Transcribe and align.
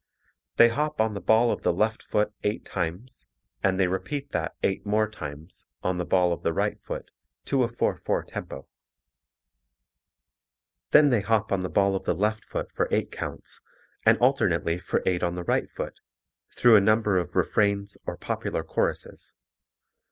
They 0.55 0.69
hop 0.69 0.99
on 0.99 1.13
the 1.13 1.21
ball 1.21 1.51
of 1.51 1.61
the 1.61 1.71
left 1.71 2.01
foot 2.01 2.33
eight 2.43 2.65
times 2.65 3.27
and 3.61 3.79
they 3.79 3.85
repeat 3.85 4.31
that 4.31 4.55
eight 4.63 4.83
more 4.83 5.07
times, 5.07 5.63
on 5.83 5.99
the 5.99 6.05
ball 6.05 6.33
of 6.33 6.41
the 6.41 6.53
right 6.53 6.81
foot 6.81 7.11
to 7.45 7.63
a 7.63 7.69
4/4 7.71 8.25
tempo. 8.27 8.65
Then 10.89 11.11
they 11.11 11.21
hop 11.21 11.51
on 11.51 11.61
the 11.61 11.69
ball 11.69 11.95
of 11.95 12.05
the 12.05 12.15
left 12.15 12.43
foot 12.45 12.71
for 12.71 12.87
eight 12.89 13.11
counts, 13.11 13.59
and 14.03 14.17
alternately 14.17 14.79
for 14.79 15.03
eight 15.05 15.21
on 15.21 15.35
the 15.35 15.43
right 15.43 15.69
foot, 15.69 15.99
through 16.55 16.75
a 16.77 16.81
number 16.81 17.19
of 17.19 17.35
refrains 17.35 17.95
or 18.07 18.17
popular 18.17 18.63
choruses. 18.63 19.33